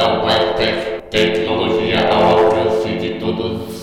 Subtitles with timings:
[0.00, 3.80] Apresentação Black Tecnologia ao alcance de todos.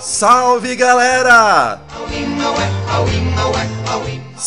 [0.00, 1.80] Salve galera!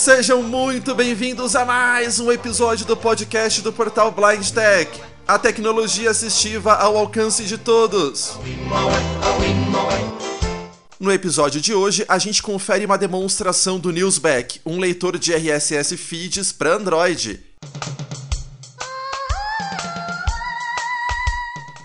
[0.05, 6.11] Sejam muito bem-vindos a mais um episódio do podcast do portal Blind Tech, a tecnologia
[6.11, 8.37] assistiva ao alcance de todos.
[10.99, 15.97] No episódio de hoje, a gente confere uma demonstração do Newsback, um leitor de RSS
[15.97, 17.43] feeds para Android.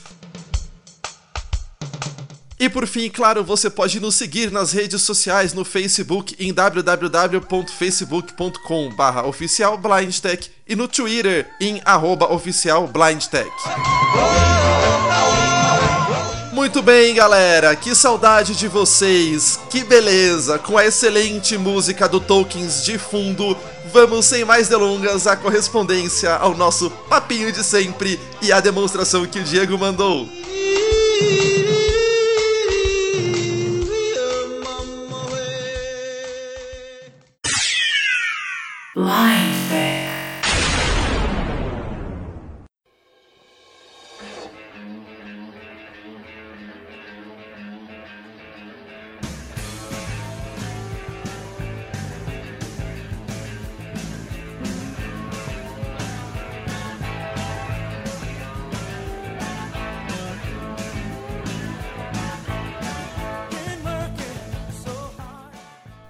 [2.59, 9.27] E por fim, claro, você pode nos seguir nas redes sociais no Facebook em www.facebook.com.br
[9.27, 11.79] oficialblindtech e no Twitter em
[12.31, 13.51] oficialblindtech.
[16.55, 22.81] Muito bem, galera, que saudade de vocês, que beleza, com a excelente música do Tolkien's
[22.81, 23.57] de fundo,
[23.91, 29.39] vamos sem mais delongas à correspondência ao nosso papinho de sempre e à demonstração que
[29.39, 30.29] o Diego mandou.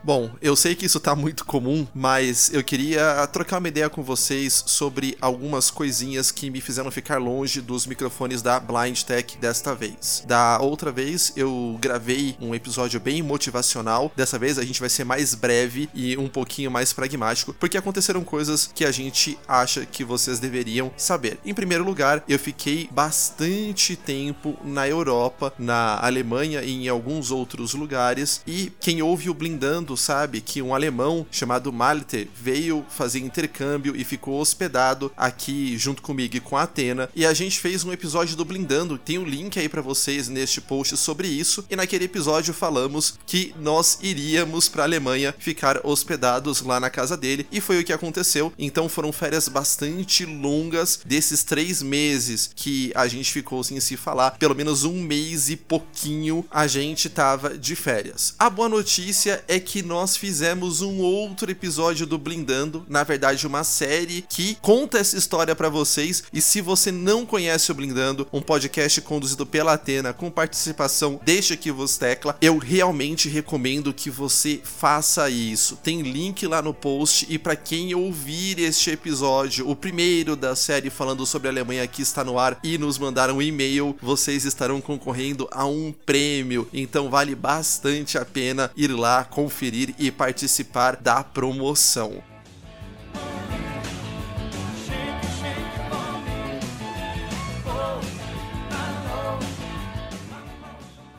[0.05, 4.03] Bom, eu sei que isso tá muito comum, mas eu queria trocar uma ideia com
[4.03, 9.73] vocês sobre algumas coisinhas que me fizeram ficar longe dos microfones da Blind Tech desta
[9.73, 10.23] vez.
[10.27, 15.05] Da outra vez eu gravei um episódio bem motivacional, dessa vez a gente vai ser
[15.05, 20.03] mais breve e um pouquinho mais pragmático, porque aconteceram coisas que a gente acha que
[20.03, 21.39] vocês deveriam saber.
[21.43, 27.73] Em primeiro lugar, eu fiquei bastante tempo na Europa, na Alemanha e em alguns outros
[27.73, 33.95] lugares, e quem ouve o Blindando sabe que um alemão chamado Malte veio fazer intercâmbio
[33.95, 37.09] e ficou hospedado aqui junto comigo e com a Atena.
[37.15, 40.59] E a gente fez um episódio do Blindando, tem um link aí para vocês neste
[40.61, 41.65] post sobre isso.
[41.69, 47.47] E naquele episódio falamos que nós iríamos para Alemanha ficar hospedados lá na casa dele
[47.51, 48.51] e foi o que aconteceu.
[48.57, 54.31] Então foram férias bastante longas desses três meses que a gente ficou sem se falar.
[54.31, 58.35] Pelo menos um mês e pouquinho a gente tava de férias.
[58.37, 63.63] A boa notícia é que nós fizemos um outro episódio do Blindando, na verdade uma
[63.63, 66.23] série que conta essa história para vocês.
[66.33, 71.55] E se você não conhece o Blindando, um podcast conduzido pela Atena com participação Deixa
[71.55, 75.77] que vos tecla, eu realmente recomendo que você faça isso.
[75.77, 80.89] Tem link lá no post e para quem ouvir este episódio, o primeiro da série
[80.89, 84.81] falando sobre a Alemanha que está no ar e nos mandar um e-mail, vocês estarão
[84.81, 86.67] concorrendo a um prêmio.
[86.73, 92.23] Então vale bastante a pena ir lá conferir e participar da promoção.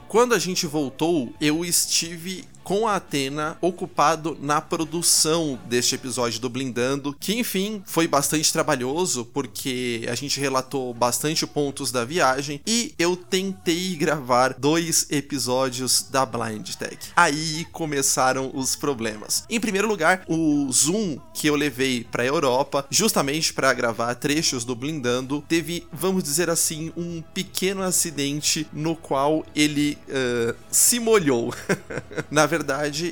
[0.09, 6.51] Quando a gente voltou, eu estive com a Atena ocupado na produção deste episódio do
[6.51, 12.93] Blindando, que enfim foi bastante trabalhoso porque a gente relatou bastante pontos da viagem e
[12.99, 16.99] eu tentei gravar dois episódios da Blind Tech.
[17.15, 19.45] Aí começaram os problemas.
[19.49, 24.65] Em primeiro lugar, o Zoom que eu levei para a Europa, justamente para gravar trechos
[24.65, 31.55] do Blindando, teve, vamos dizer assim, um pequeno acidente no qual ele uh, se molhou.
[32.29, 32.56] Na verdade,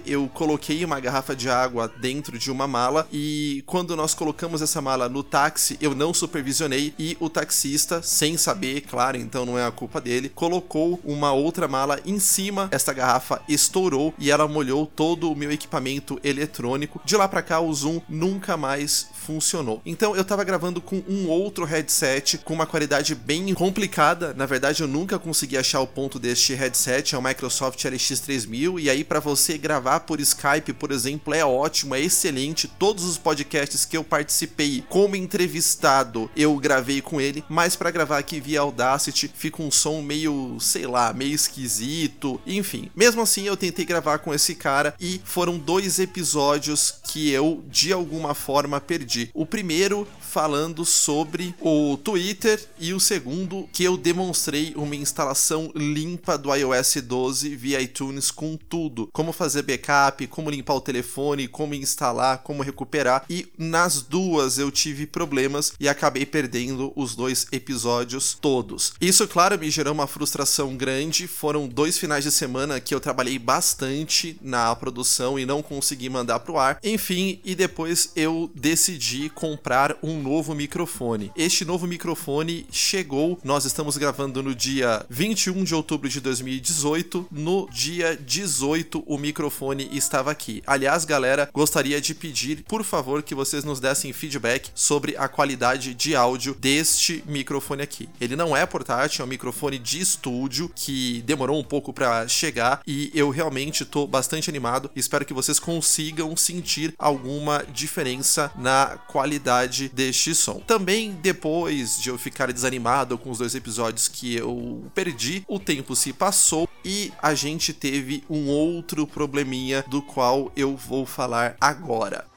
[0.06, 4.80] eu coloquei uma garrafa de água dentro de uma mala e quando nós colocamos essa
[4.80, 9.66] mala no táxi, eu não supervisionei e o taxista, sem saber, claro, então não é
[9.66, 12.68] a culpa dele, colocou uma outra mala em cima.
[12.70, 17.00] Esta garrafa estourou e ela molhou todo o meu equipamento eletrônico.
[17.04, 19.80] De lá para cá, o Zoom nunca mais funcionou.
[19.84, 24.34] Então eu tava gravando com um outro headset com uma qualidade bem complicada.
[24.34, 28.90] Na verdade, eu nunca consegui achar o ponto deste headset, é o Microsoft LX3000 e
[28.90, 32.68] aí para você gravar por Skype, por exemplo, é ótimo, é excelente.
[32.68, 38.18] Todos os podcasts que eu participei como entrevistado, eu gravei com ele, mas para gravar
[38.18, 42.40] aqui via Audacity fica um som meio, sei lá, meio esquisito.
[42.46, 47.64] Enfim, mesmo assim eu tentei gravar com esse cara e foram dois episódios que eu
[47.68, 49.30] de alguma forma perdi.
[49.34, 56.36] O primeiro falando sobre o Twitter e o segundo que eu demonstrei uma instalação limpa
[56.36, 61.72] do iOS 12 via iTunes com tudo, como fazer backup, como limpar o telefone, como
[61.72, 68.36] instalar, como recuperar e nas duas eu tive problemas e acabei perdendo os dois episódios
[68.40, 68.92] todos.
[69.00, 71.28] Isso, claro, me gerou uma frustração grande.
[71.28, 76.40] Foram dois finais de semana que eu trabalhei bastante na produção e não consegui mandar
[76.40, 76.80] pro ar.
[76.82, 81.30] Enfim, e depois eu decidi comprar um novo microfone.
[81.36, 87.26] Este novo microfone chegou, nós estamos gravando no dia 21 de outubro de 2018.
[87.30, 90.62] No dia 18, o microfone estava aqui.
[90.66, 95.92] Aliás, galera, gostaria de pedir, por favor, que vocês nos dessem feedback sobre a qualidade
[95.92, 98.08] de áudio deste microfone aqui.
[98.18, 102.80] Ele não é portátil, é um microfone de estúdio que demorou um pouco para chegar
[102.86, 104.90] e eu realmente tô bastante animado.
[104.96, 110.60] Espero que vocês consigam sentir alguma diferença na qualidade deste este som.
[110.60, 115.96] Também depois de eu ficar desanimado com os dois episódios que eu perdi, o tempo
[115.96, 122.33] se passou e a gente teve um outro probleminha do qual eu vou falar agora.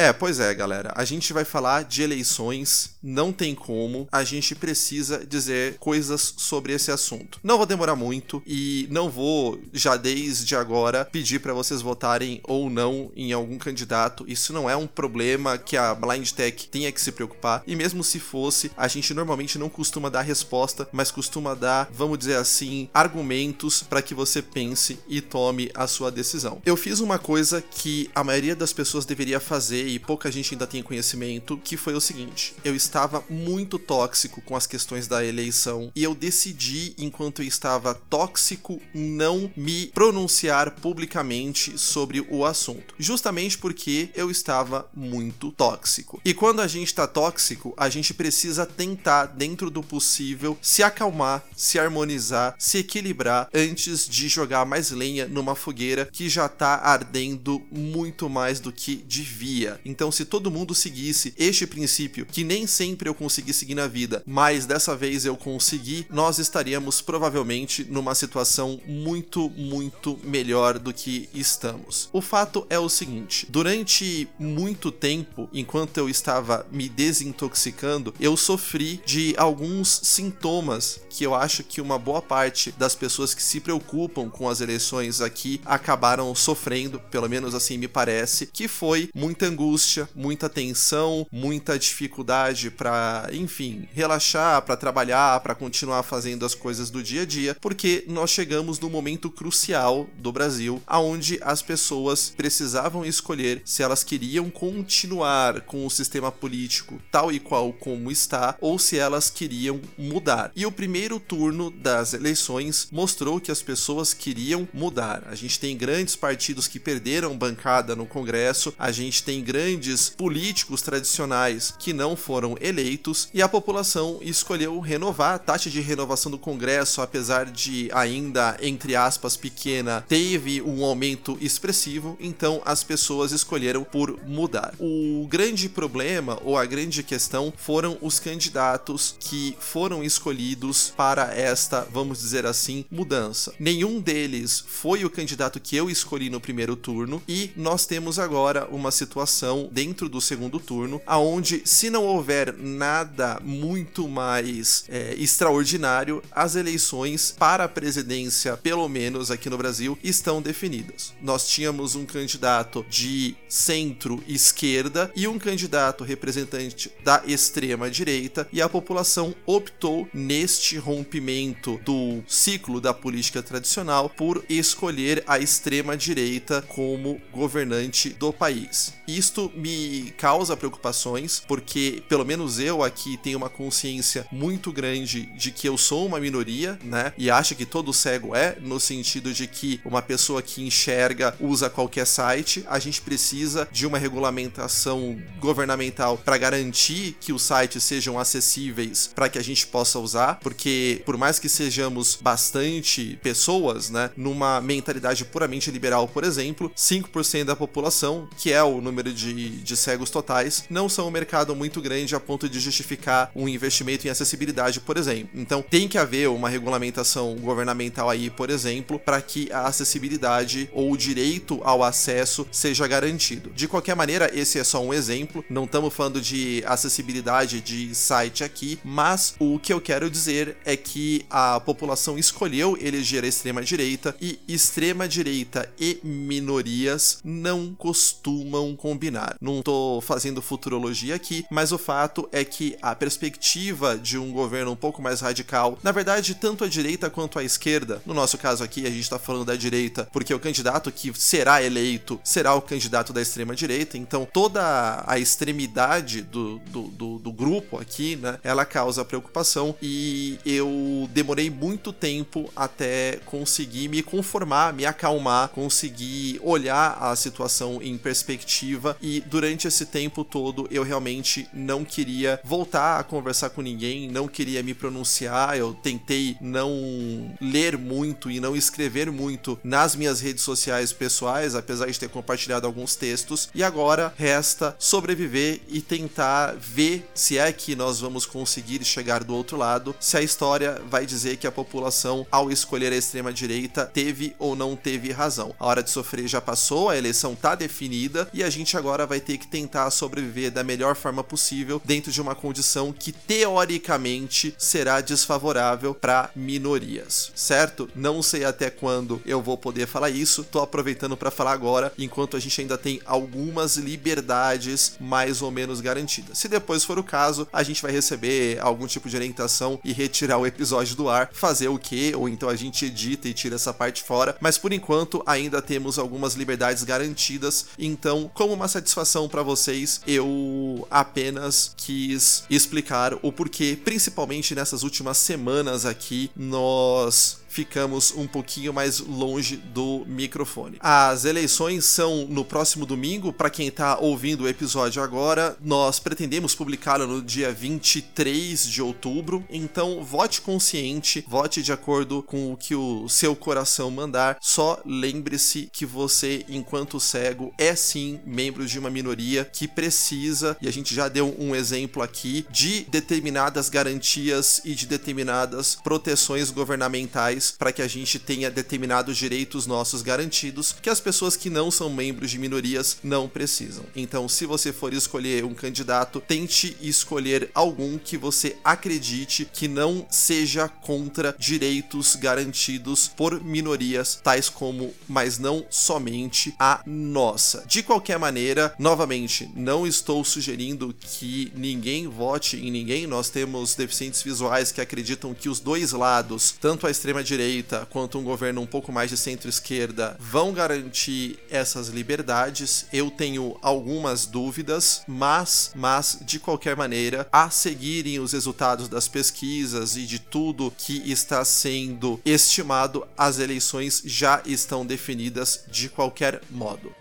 [0.00, 0.94] É, pois é, galera.
[0.96, 4.08] A gente vai falar de eleições, não tem como.
[4.10, 7.38] A gente precisa dizer coisas sobre esse assunto.
[7.42, 12.70] Não vou demorar muito e não vou já desde agora pedir para vocês votarem ou
[12.70, 14.24] não em algum candidato.
[14.26, 17.62] Isso não é um problema que a Blind Tech tenha que se preocupar.
[17.66, 22.18] E mesmo se fosse, a gente normalmente não costuma dar resposta, mas costuma dar, vamos
[22.18, 26.62] dizer assim, argumentos para que você pense e tome a sua decisão.
[26.64, 30.66] Eu fiz uma coisa que a maioria das pessoas deveria fazer e pouca gente ainda
[30.66, 35.90] tem conhecimento, que foi o seguinte: eu estava muito tóxico com as questões da eleição
[35.94, 43.58] e eu decidi, enquanto eu estava tóxico, não me pronunciar publicamente sobre o assunto, justamente
[43.58, 46.20] porque eu estava muito tóxico.
[46.24, 51.44] E quando a gente está tóxico, a gente precisa tentar, dentro do possível, se acalmar,
[51.56, 57.62] se harmonizar, se equilibrar antes de jogar mais lenha numa fogueira que já está ardendo
[57.70, 59.79] muito mais do que devia.
[59.84, 64.22] Então, se todo mundo seguisse este princípio, que nem sempre eu consegui seguir na vida,
[64.26, 71.28] mas dessa vez eu consegui, nós estaríamos provavelmente numa situação muito, muito melhor do que
[71.34, 72.08] estamos.
[72.12, 79.00] O fato é o seguinte: durante muito tempo, enquanto eu estava me desintoxicando, eu sofri
[79.04, 84.28] de alguns sintomas que eu acho que uma boa parte das pessoas que se preocupam
[84.28, 89.69] com as eleições aqui acabaram sofrendo, pelo menos assim me parece, que foi muita angústia
[89.70, 96.90] angústia, muita tensão, muita dificuldade para, enfim, relaxar, para trabalhar, para continuar fazendo as coisas
[96.90, 102.32] do dia a dia, porque nós chegamos no momento crucial do Brasil, aonde as pessoas
[102.36, 108.56] precisavam escolher se elas queriam continuar com o sistema político tal e qual como está
[108.60, 110.50] ou se elas queriam mudar.
[110.56, 115.22] E o primeiro turno das eleições mostrou que as pessoas queriam mudar.
[115.26, 120.08] A gente tem grandes partidos que perderam bancada no Congresso, a gente tem grandes grandes
[120.08, 125.34] políticos tradicionais que não foram eleitos e a população escolheu renovar.
[125.34, 131.36] A taxa de renovação do Congresso, apesar de ainda, entre aspas, pequena, teve um aumento
[131.42, 134.72] expressivo, então as pessoas escolheram por mudar.
[134.80, 141.86] O grande problema ou a grande questão foram os candidatos que foram escolhidos para esta,
[141.92, 143.52] vamos dizer assim, mudança.
[143.60, 148.66] Nenhum deles foi o candidato que eu escolhi no primeiro turno e nós temos agora
[148.70, 156.22] uma situação dentro do segundo turno, aonde se não houver nada muito mais é, extraordinário,
[156.30, 161.12] as eleições para a presidência, pelo menos aqui no Brasil, estão definidas.
[161.22, 169.34] Nós tínhamos um candidato de centro-esquerda e um candidato representante da extrema-direita, e a população
[169.46, 178.32] optou neste rompimento do ciclo da política tradicional por escolher a extrema-direita como governante do
[178.32, 178.92] país.
[179.06, 185.50] Isto me causa preocupações, porque pelo menos eu aqui tenho uma consciência muito grande de
[185.50, 187.12] que eu sou uma minoria, né?
[187.16, 191.70] E acha que todo cego é, no sentido de que uma pessoa que enxerga usa
[191.70, 192.64] qualquer site.
[192.68, 199.28] A gente precisa de uma regulamentação governamental para garantir que os sites sejam acessíveis para
[199.28, 205.24] que a gente possa usar, porque por mais que sejamos bastante pessoas, né, numa mentalidade
[205.24, 210.64] puramente liberal, por exemplo, 5% da população, que é o número de, de cegos totais,
[210.68, 214.96] não são um mercado muito grande a ponto de justificar um investimento em acessibilidade, por
[214.96, 215.30] exemplo.
[215.34, 220.92] Então, tem que haver uma regulamentação governamental aí, por exemplo, para que a acessibilidade ou
[220.92, 223.50] o direito ao acesso seja garantido.
[223.50, 228.44] De qualquer maneira, esse é só um exemplo, não estamos falando de acessibilidade de site
[228.44, 233.62] aqui, mas o que eu quero dizer é que a população escolheu eleger a extrema
[233.62, 239.09] direita e extrema direita e minorias não costumam combinar.
[239.40, 244.72] Não tô fazendo futurologia aqui, mas o fato é que a perspectiva de um governo
[244.72, 248.62] um pouco mais radical, na verdade, tanto a direita quanto a esquerda, no nosso caso
[248.62, 252.62] aqui a gente está falando da direita, porque o candidato que será eleito será o
[252.62, 258.38] candidato da extrema direita, então toda a extremidade do, do, do, do grupo aqui, né,
[258.42, 266.40] ela causa preocupação e eu demorei muito tempo até conseguir me conformar, me acalmar, conseguir
[266.42, 272.98] olhar a situação em perspectiva e durante esse tempo todo eu realmente não queria voltar
[272.98, 278.56] a conversar com ninguém, não queria me pronunciar, eu tentei não ler muito e não
[278.56, 284.12] escrever muito nas minhas redes sociais pessoais, apesar de ter compartilhado alguns textos, e agora
[284.16, 289.94] resta sobreviver e tentar ver se é que nós vamos conseguir chegar do outro lado,
[290.00, 294.54] se a história vai dizer que a população, ao escolher a extrema direita, teve ou
[294.54, 295.54] não teve razão.
[295.58, 299.20] A hora de sofrer já passou, a eleição tá definida e a gente agora vai
[299.20, 305.00] ter que tentar sobreviver da melhor forma possível dentro de uma condição que teoricamente será
[305.00, 307.88] desfavorável para minorias, certo?
[307.94, 312.36] Não sei até quando eu vou poder falar isso, tô aproveitando para falar agora, enquanto
[312.36, 316.38] a gente ainda tem algumas liberdades mais ou menos garantidas.
[316.38, 320.38] Se depois for o caso, a gente vai receber algum tipo de orientação e retirar
[320.38, 323.72] o episódio do ar, fazer o que, ou então a gente edita e tira essa
[323.72, 329.42] parte fora, mas por enquanto ainda temos algumas liberdades garantidas, então, como uma satisfação para
[329.42, 338.28] vocês, eu apenas quis explicar o porquê, principalmente nessas últimas semanas aqui, nós ficamos um
[338.28, 340.78] pouquinho mais longe do microfone.
[340.80, 346.54] As eleições são no próximo domingo, para quem tá ouvindo o episódio agora, nós pretendemos
[346.54, 352.74] publicá-lo no dia 23 de outubro, então vote consciente, vote de acordo com o que
[352.74, 358.90] o seu coração mandar, só lembre-se que você, enquanto cego, é sim membro de uma
[358.90, 364.72] minoria que precisa, e a gente já deu um exemplo aqui, de determinadas garantias e
[364.72, 371.00] de determinadas proteções governamentais para que a gente tenha determinados direitos nossos garantidos que as
[371.00, 373.84] pessoas que não são membros de minorias não precisam.
[373.94, 380.06] Então, se você for escolher um candidato, tente escolher algum que você acredite que não
[380.10, 387.64] seja contra direitos garantidos por minorias, tais como, mas não somente a nossa.
[387.66, 393.06] De qualquer maneira, novamente, não estou sugerindo que ninguém vote em ninguém.
[393.06, 398.18] Nós temos deficientes visuais que acreditam que os dois lados, tanto a extrema direita quanto
[398.18, 402.86] um governo um pouco mais de centro-esquerda vão garantir essas liberdades.
[402.92, 409.96] Eu tenho algumas dúvidas, mas, mas de qualquer maneira, a seguirem os resultados das pesquisas
[409.96, 416.99] e de tudo que está sendo estimado, as eleições já estão definidas de qualquer modo.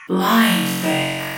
[0.10, 1.37] Life.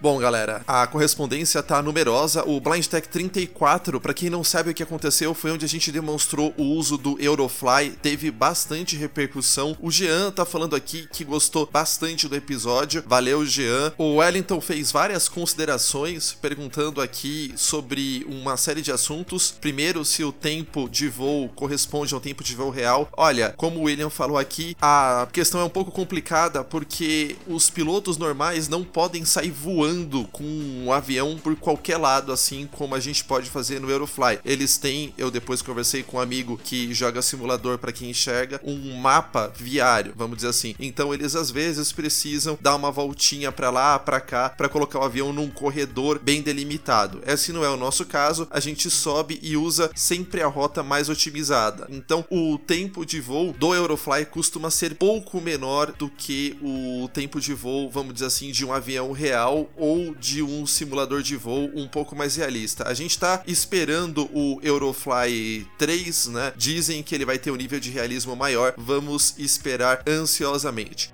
[0.00, 2.44] Bom, galera, a correspondência tá numerosa.
[2.46, 5.90] O Blind Tech 34, para quem não sabe o que aconteceu, foi onde a gente
[5.90, 9.76] demonstrou o uso do Eurofly, teve bastante repercussão.
[9.80, 13.02] O Jean tá falando aqui que gostou bastante do episódio.
[13.08, 13.92] Valeu, Jean.
[13.98, 19.50] O Wellington fez várias considerações, perguntando aqui sobre uma série de assuntos.
[19.50, 23.08] Primeiro, se o tempo de voo corresponde ao tempo de voo real.
[23.16, 28.16] Olha, como o William falou aqui, a questão é um pouco complicada porque os pilotos
[28.16, 33.00] normais não podem sair voando voando com um avião por qualquer lado, assim como a
[33.00, 34.38] gente pode fazer no Eurofly.
[34.44, 38.96] Eles têm, eu depois conversei com um amigo que joga simulador para quem enxerga, um
[38.98, 40.74] mapa viário, vamos dizer assim.
[40.78, 45.04] Então eles às vezes precisam dar uma voltinha para lá, para cá, para colocar o
[45.04, 47.22] avião num corredor bem delimitado.
[47.26, 51.08] Esse não é o nosso caso, a gente sobe e usa sempre a rota mais
[51.08, 51.86] otimizada.
[51.90, 57.40] Então o tempo de voo do Eurofly costuma ser pouco menor do que o tempo
[57.40, 61.70] de voo, vamos dizer assim, de um avião real ou de um simulador de voo
[61.74, 62.88] um pouco mais realista.
[62.88, 66.52] A gente está esperando o Eurofly 3, né?
[66.56, 68.74] Dizem que ele vai ter um nível de realismo maior.
[68.76, 71.12] Vamos esperar ansiosamente.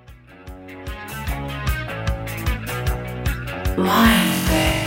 [3.77, 4.84] Life.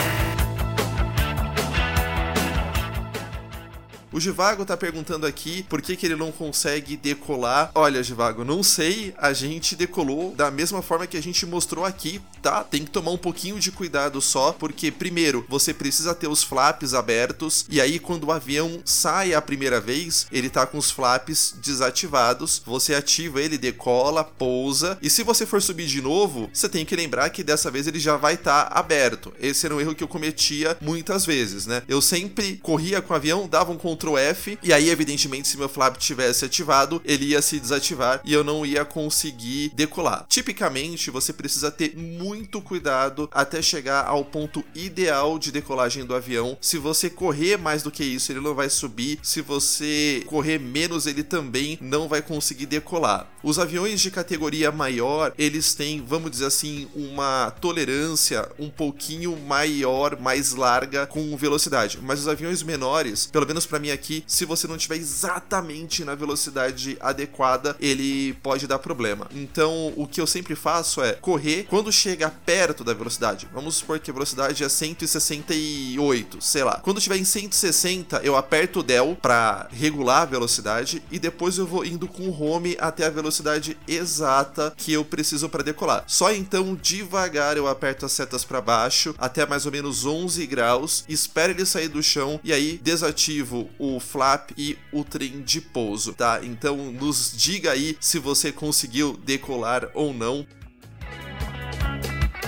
[4.19, 7.71] O Givago tá perguntando aqui por que, que ele não consegue decolar.
[7.73, 9.15] Olha, Givago, não sei.
[9.17, 12.65] A gente decolou da mesma forma que a gente mostrou aqui, tá?
[12.65, 16.95] Tem que tomar um pouquinho de cuidado só, porque, primeiro, você precisa ter os flaps
[16.95, 21.55] abertos, e aí quando o avião sai a primeira vez, ele tá com os flaps
[21.63, 22.61] desativados.
[22.67, 26.97] Você ativa ele, decola, pousa, e se você for subir de novo, você tem que
[26.97, 29.33] lembrar que dessa vez ele já vai estar tá aberto.
[29.39, 31.85] Esse era um erro que eu cometia muitas vezes, né?
[31.87, 35.59] Eu sempre corria com o avião, dava um controle Ctrl F, e aí, evidentemente, se
[35.59, 40.25] meu flap tivesse ativado, ele ia se desativar e eu não ia conseguir decolar.
[40.29, 46.57] Tipicamente, você precisa ter muito cuidado até chegar ao ponto ideal de decolagem do avião.
[46.61, 49.19] Se você correr mais do que isso, ele não vai subir.
[49.23, 53.31] Se você correr menos, ele também não vai conseguir decolar.
[53.43, 60.19] Os aviões de categoria maior, eles têm, vamos dizer assim, uma tolerância um pouquinho maior,
[60.19, 61.99] mais larga com velocidade.
[62.03, 66.15] Mas os aviões menores, pelo menos para mim aqui, se você não tiver exatamente na
[66.15, 69.29] velocidade adequada, ele pode dar problema.
[69.35, 73.49] Então, o que eu sempre faço é correr quando chega perto da velocidade.
[73.53, 76.81] Vamos supor que a velocidade é 168, sei lá.
[76.81, 81.67] Quando estiver em 160, eu aperto o del para regular a velocidade e depois eu
[81.67, 86.05] vou indo com o home até a velocidade exata que eu preciso para decolar.
[86.07, 91.05] Só então devagar eu aperto as setas para baixo até mais ou menos 11 graus,
[91.09, 96.13] espero ele sair do chão e aí desativo o flap e o trem de pouso,
[96.13, 96.41] tá?
[96.43, 100.47] Então nos diga aí se você conseguiu decolar ou não.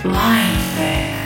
[0.03, 1.20] Life.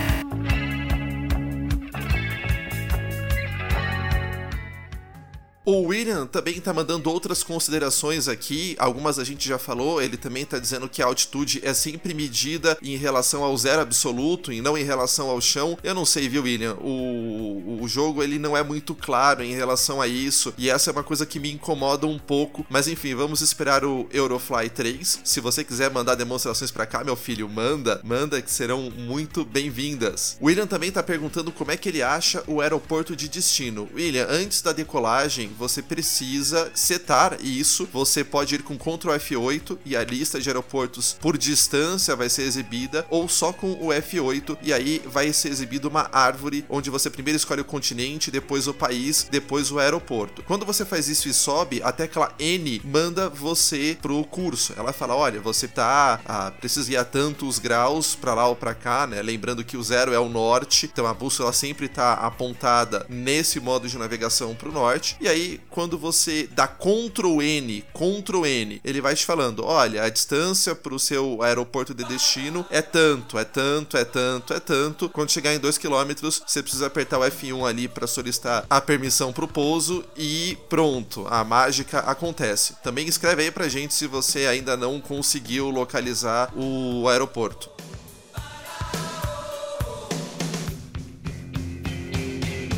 [5.65, 10.45] O William também tá mandando outras considerações aqui, algumas a gente já falou, ele também
[10.45, 14.77] tá dizendo que a altitude é sempre medida em relação ao zero absoluto e não
[14.77, 15.75] em relação ao chão.
[15.83, 16.75] Eu não sei, viu, William?
[16.75, 20.93] O, o jogo ele não é muito claro em relação a isso, e essa é
[20.93, 25.21] uma coisa que me incomoda um pouco, mas enfim, vamos esperar o Eurofly 3.
[25.23, 30.37] Se você quiser mandar demonstrações para cá, meu filho, manda, manda que serão muito bem-vindas.
[30.39, 33.89] William também tá perguntando como é que ele acha o aeroporto de destino.
[33.95, 37.87] William, antes da decolagem, você precisa setar isso.
[37.91, 42.43] Você pode ir com Ctrl F8 e a lista de aeroportos por distância vai ser
[42.43, 47.09] exibida, ou só com o F8 e aí vai ser exibido uma árvore onde você
[47.09, 50.43] primeiro escolhe o continente, depois o país, depois o aeroporto.
[50.43, 54.73] Quando você faz isso e sobe, a tecla N manda você pro curso.
[54.77, 58.73] Ela fala: olha, você tá ah, precisa ir a tantos graus para lá ou para
[58.73, 59.21] cá, né?
[59.21, 63.87] Lembrando que o zero é o norte, então a bússola sempre tá apontada nesse modo
[63.87, 65.15] de navegação para o norte.
[65.19, 70.09] E aí quando você dá Ctrl N, Ctrl N, ele vai te falando: olha, a
[70.09, 75.09] distância para o seu aeroporto de destino é tanto, é tanto, é tanto, é tanto.
[75.09, 79.31] Quando chegar em 2 km, você precisa apertar o F1 ali para solicitar a permissão
[79.31, 82.75] para o pouso e pronto, a mágica acontece.
[82.83, 87.69] Também escreve aí pra gente se você ainda não conseguiu localizar o aeroporto.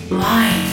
[0.09, 0.66] Life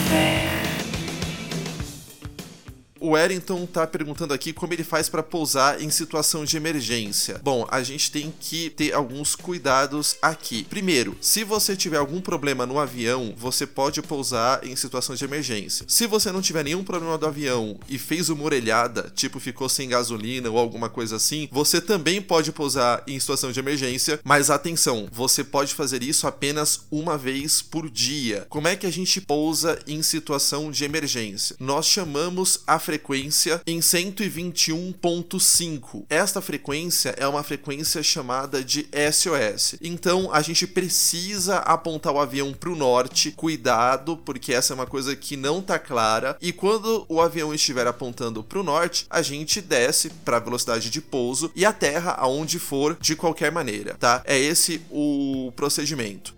[3.05, 7.38] o Wellington tá perguntando aqui como ele faz para pousar em situação de emergência.
[7.45, 10.64] Bom, a gente tem que ter alguns cuidados aqui.
[10.64, 15.85] Primeiro, se você tiver algum problema no avião, você pode pousar em situação de emergência.
[15.87, 19.87] Se você não tiver nenhum problema do avião e fez uma orelhada, tipo ficou sem
[19.87, 25.09] gasolina ou alguma coisa assim, você também pode pousar em situação de emergência, mas atenção,
[25.12, 28.47] você pode fazer isso apenas uma vez por dia.
[28.49, 31.55] Como é que a gente pousa em situação de emergência?
[31.61, 36.05] Nós chamamos a frequência frequência em 121.5.
[36.09, 39.75] Esta frequência é uma frequência chamada de SOS.
[39.83, 44.87] Então a gente precisa apontar o avião para o norte, cuidado, porque essa é uma
[44.87, 46.37] coisa que não tá clara.
[46.41, 50.89] E quando o avião estiver apontando para o norte, a gente desce para a velocidade
[50.89, 54.23] de pouso e aterra aonde for de qualquer maneira, tá?
[54.25, 56.33] É esse o procedimento.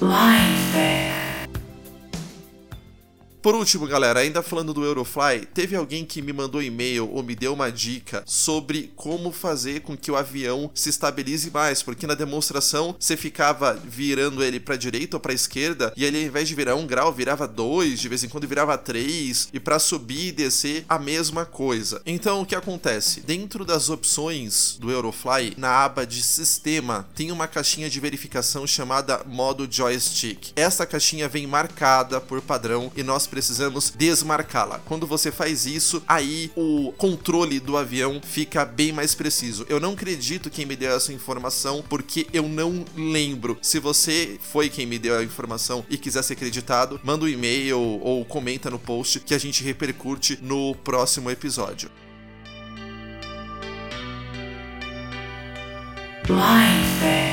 [0.00, 1.29] Life.
[3.42, 7.34] Por último, galera, ainda falando do Eurofly, teve alguém que me mandou e-mail ou me
[7.34, 12.14] deu uma dica sobre como fazer com que o avião se estabilize mais, porque na
[12.14, 16.54] demonstração você ficava virando ele para direita ou para esquerda e ele ao invés de
[16.54, 20.32] virar um grau virava dois, de vez em quando virava três e para subir e
[20.32, 22.02] descer a mesma coisa.
[22.04, 23.22] Então o que acontece?
[23.22, 29.22] Dentro das opções do Eurofly, na aba de sistema, tem uma caixinha de verificação chamada
[29.24, 30.52] modo joystick.
[30.54, 34.80] Essa caixinha vem marcada por padrão e nós precisamos desmarcá-la.
[34.80, 39.64] Quando você faz isso, aí o controle do avião fica bem mais preciso.
[39.68, 43.56] Eu não acredito quem me deu essa informação porque eu não lembro.
[43.62, 47.78] Se você foi quem me deu a informação e quiser ser acreditado, manda um e-mail
[47.78, 51.90] ou comenta no post que a gente repercute no próximo episódio.
[56.28, 57.29] Life.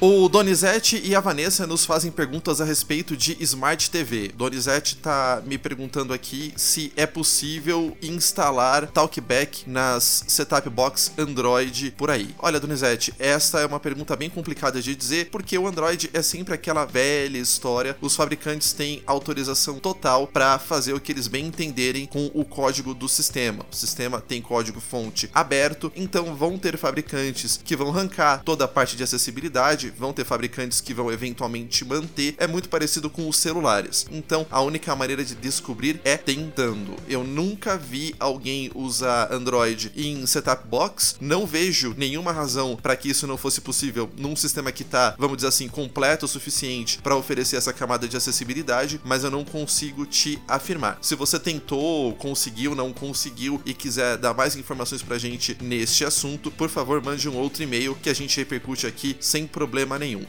[0.00, 4.28] O Donizete e a Vanessa nos fazem perguntas a respeito de Smart TV.
[4.28, 12.12] Donizete tá me perguntando aqui se é possível instalar Talkback nas setup box Android por
[12.12, 12.32] aí.
[12.38, 16.54] Olha, Donizete, essa é uma pergunta bem complicada de dizer, porque o Android é sempre
[16.54, 17.96] aquela velha história.
[18.00, 22.94] Os fabricantes têm autorização total para fazer o que eles bem entenderem com o código
[22.94, 23.66] do sistema.
[23.68, 28.68] O sistema tem código fonte aberto, então vão ter fabricantes que vão arrancar toda a
[28.68, 33.36] parte de acessibilidade vão ter fabricantes que vão eventualmente manter, é muito parecido com os
[33.36, 34.06] celulares.
[34.10, 36.96] Então, a única maneira de descobrir é tentando.
[37.08, 43.08] Eu nunca vi alguém usar Android em setup box, não vejo nenhuma razão para que
[43.08, 47.16] isso não fosse possível num sistema que tá, vamos dizer assim, completo o suficiente para
[47.16, 50.98] oferecer essa camada de acessibilidade, mas eu não consigo te afirmar.
[51.00, 56.50] Se você tentou, conseguiu, não conseguiu e quiser dar mais informações pra gente neste assunto,
[56.50, 60.26] por favor, mande um outro e-mail que a gente repercute aqui sem problema problema nenhum.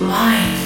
[0.00, 0.61] Life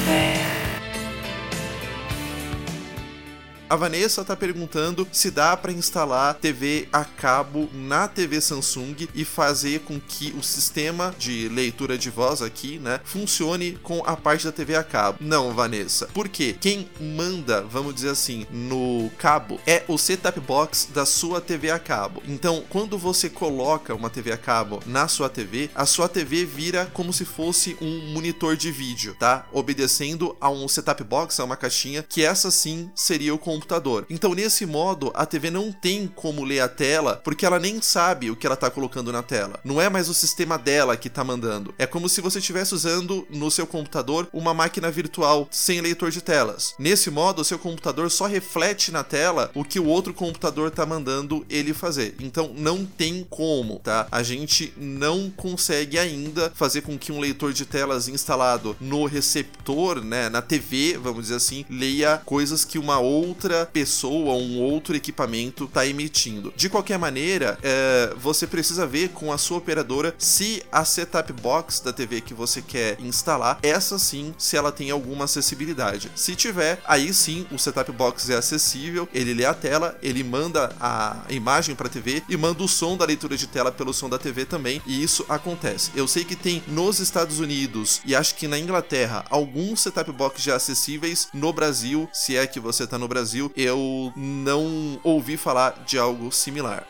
[3.68, 9.24] A Vanessa tá perguntando se dá para instalar TV a cabo na TV Samsung e
[9.24, 14.44] fazer com que o sistema de leitura de voz aqui, né, funcione com a parte
[14.44, 15.18] da TV a cabo.
[15.20, 16.08] Não, Vanessa.
[16.14, 21.68] Porque quem manda, vamos dizer assim, no cabo é o setup box da sua TV
[21.68, 22.22] a cabo.
[22.28, 26.88] Então, quando você coloca uma TV a cabo na sua TV, a sua TV vira
[26.94, 29.44] como se fosse um monitor de vídeo, tá?
[29.52, 34.06] Obedecendo a um setup box, a uma caixinha, que essa sim seria o computador.
[34.10, 38.30] Então, nesse modo, a TV não tem como ler a tela, porque ela nem sabe
[38.30, 39.58] o que ela está colocando na tela.
[39.64, 41.74] Não é mais o sistema dela que está mandando.
[41.78, 46.20] É como se você estivesse usando no seu computador uma máquina virtual sem leitor de
[46.20, 46.74] telas.
[46.78, 50.84] Nesse modo, o seu computador só reflete na tela o que o outro computador está
[50.84, 52.14] mandando ele fazer.
[52.20, 54.06] Então, não tem como, tá?
[54.12, 60.04] A gente não consegue ainda fazer com que um leitor de telas instalado no receptor,
[60.04, 64.96] né, na TV, vamos dizer assim, leia coisas que uma outra outra pessoa, um outro
[64.96, 66.52] equipamento está emitindo.
[66.56, 71.80] De qualquer maneira, é, você precisa ver com a sua operadora se a setup box
[71.80, 76.10] da TV que você quer instalar, essa sim, se ela tem alguma acessibilidade.
[76.16, 80.74] Se tiver, aí sim o setup box é acessível, ele lê a tela, ele manda
[80.80, 84.08] a imagem para a TV e manda o som da leitura de tela pelo som
[84.08, 85.92] da TV também, e isso acontece.
[85.94, 90.42] Eu sei que tem nos Estados Unidos e acho que na Inglaterra alguns setup box
[90.42, 95.36] já acessíveis no Brasil, se é que você está no Brasil Brasil, eu não ouvi
[95.36, 96.86] falar de algo similar.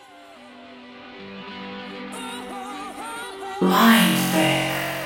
[3.60, 5.05] Life.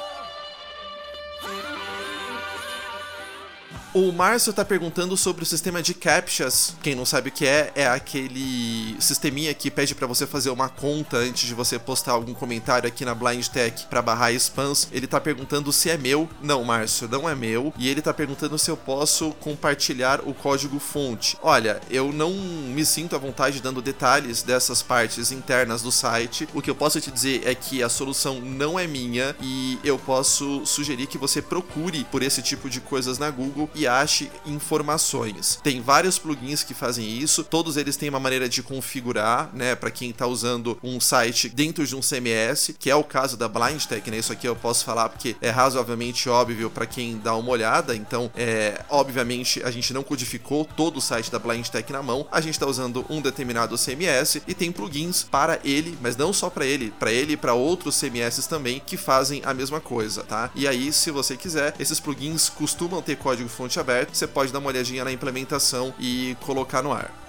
[3.92, 6.76] O Márcio tá perguntando sobre o sistema de captchas.
[6.80, 10.68] Quem não sabe o que é, é aquele sisteminha que pede para você fazer uma
[10.68, 14.86] conta antes de você postar algum comentário aqui na Blind Tech para barrar spams.
[14.92, 16.28] Ele tá perguntando se é meu.
[16.40, 17.74] Não, Márcio, não é meu.
[17.76, 21.36] E ele tá perguntando se eu posso compartilhar o código fonte.
[21.42, 26.48] Olha, eu não me sinto à vontade dando detalhes dessas partes internas do site.
[26.54, 29.98] O que eu posso te dizer é que a solução não é minha e eu
[29.98, 35.58] posso sugerir que você procure por esse tipo de coisas na Google e ache informações.
[35.62, 39.90] Tem vários plugins que fazem isso, todos eles têm uma maneira de configurar, né, para
[39.90, 44.10] quem está usando um site dentro de um CMS, que é o caso da BlindTech,
[44.10, 44.18] né?
[44.18, 48.30] Isso aqui eu posso falar porque é razoavelmente óbvio para quem dá uma olhada, então
[48.36, 52.54] é, obviamente a gente não codificou todo o site da BlindTech na mão, a gente
[52.54, 56.92] está usando um determinado CMS e tem plugins para ele, mas não só para ele,
[56.98, 60.50] para ele e para outros CMS também que fazem a mesma coisa, tá?
[60.54, 64.58] E aí, se você quiser, esses plugins costumam ter código fonte aberta, você pode dar
[64.58, 67.19] uma olhadinha na implementação e colocar no ar.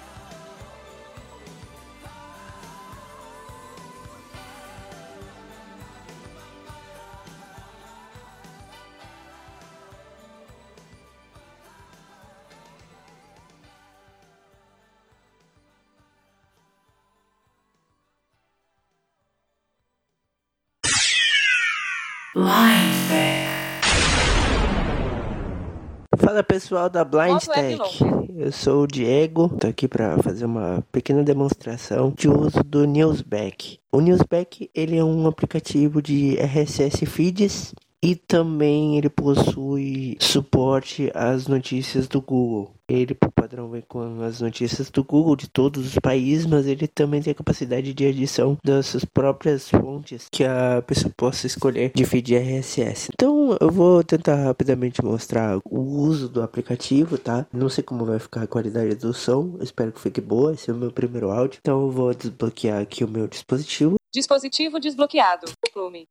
[26.32, 28.02] Fala pessoal da Blind Tech,
[28.38, 33.78] eu sou o Diego, tô aqui para fazer uma pequena demonstração de uso do Newsback.
[33.92, 41.46] O Newsback ele é um aplicativo de RSS feeds e também ele possui suporte às
[41.46, 42.74] notícias do Google.
[42.88, 46.86] Ele, por padrão, vem com as notícias do Google de todos os países, mas ele
[46.88, 51.92] também tem a capacidade de adição das suas próprias fontes que a pessoa possa escolher
[51.94, 53.10] de feed RSS.
[53.14, 57.46] Então, eu vou tentar rapidamente mostrar o uso do aplicativo, tá?
[57.52, 60.52] Não sei como vai ficar a qualidade do som, espero que fique boa.
[60.52, 61.60] Esse é o meu primeiro áudio.
[61.62, 65.46] Então, eu vou desbloquear aqui o meu dispositivo Dispositivo desbloqueado.
[65.72, 66.06] Plume.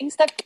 [0.00, 0.36] Instagram.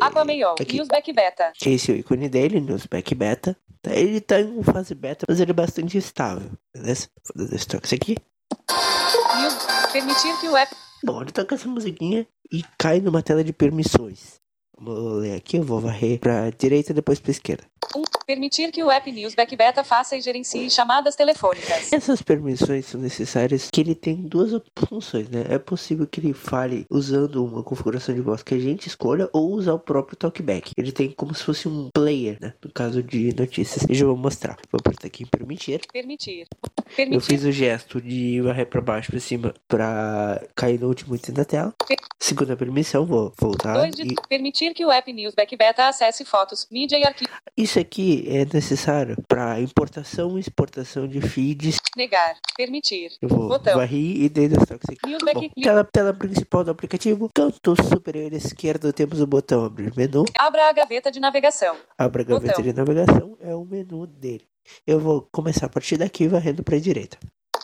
[0.00, 0.54] Aquameiol.
[0.60, 0.76] Aqui.
[0.76, 1.52] Newsback Beta.
[1.64, 3.56] Esse é o ícone dele, Newsback Beta.
[3.82, 7.08] Tá, Ele tá em fase beta, mas ele é bastante estável, beleza?
[7.34, 8.16] Vou dar estoque aqui.
[9.40, 9.54] News.
[9.92, 10.74] Permitir que o app.
[11.02, 14.38] Bom, ele toca essa musiquinha e cai numa tela de permissões.
[14.78, 17.64] Vou ler aqui, eu vou varrer pra direita e depois pra esquerda.
[17.96, 18.02] Um.
[18.26, 21.92] Permitir que o app Newsback Beta faça e gerencie chamadas telefônicas.
[21.92, 24.52] Essas permissões são necessárias que ele tem duas
[24.88, 25.46] funções, né?
[25.48, 29.50] É possível que ele fale usando uma configuração de voz que a gente escolha ou
[29.50, 30.72] usar o próprio talkback.
[30.76, 32.54] Ele tem como se fosse um player, né?
[32.64, 33.84] No caso de notícias.
[33.88, 34.56] Eu já vou mostrar.
[34.70, 35.80] Vou apertar aqui em permitir.
[35.92, 36.46] Permitir.
[36.90, 37.26] Eu Permitir.
[37.26, 41.44] fiz o gesto de varrer pra baixo pra cima pra cair no último item da
[41.44, 41.74] tela.
[42.18, 43.90] Segunda permissão, vou voltar.
[43.90, 44.02] De...
[44.02, 47.34] E Permitir que o app Newsback Beta acesse fotos, mídia e arquivos.
[47.70, 51.76] Isso aqui é necessário para importação e exportação de feeds.
[51.96, 52.36] Negar.
[52.56, 53.12] Permitir.
[53.22, 53.76] Eu vou Botão.
[53.76, 54.98] varrer e aqui.
[55.06, 55.34] Newsback.
[55.34, 57.30] Bom, tela, tela principal do aplicativo.
[57.32, 60.24] Canto superior esquerdo temos o botão abrir menu.
[60.36, 61.76] Abra a gaveta de navegação.
[61.96, 62.64] Abra a gaveta Botão.
[62.64, 63.36] de navegação.
[63.40, 64.48] É o menu dele.
[64.84, 67.18] Eu vou começar a partir daqui varrendo para a direita.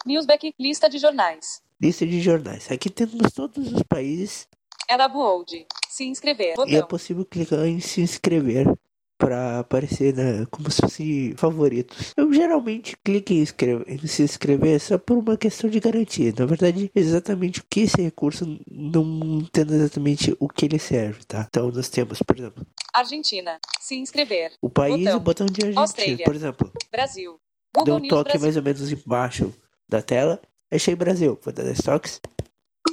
[0.07, 0.55] Newsback.
[0.57, 1.61] Lista de jornais.
[1.83, 2.71] Lista de jornais.
[2.71, 4.47] Aqui temos todos os países
[4.89, 5.67] Ela Bold.
[5.89, 6.51] Se inscrever.
[6.51, 6.87] e é Botão.
[6.87, 8.73] possível clicar em se inscrever
[9.19, 12.13] para aparecer né, como se fosse favoritos.
[12.17, 13.45] Eu geralmente clico em,
[13.87, 16.33] em se inscrever só por uma questão de garantia.
[16.39, 21.47] Na verdade, exatamente o que esse recurso não entendo exatamente o que ele serve, tá?
[21.49, 23.59] Então nós temos, por exemplo, Argentina.
[23.81, 24.53] Se inscrever.
[24.61, 25.17] o país Botão.
[25.17, 26.25] o botão de Argentina, Austrália.
[26.25, 26.73] por exemplo.
[26.91, 27.41] Brasil.
[27.75, 28.41] Deu Google um News toque Brasil.
[28.41, 29.55] mais ou menos embaixo
[29.89, 30.41] da tela.
[30.71, 32.21] Achei Brasil, vou dar destaques.